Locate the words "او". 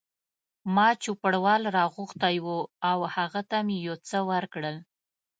2.89-2.99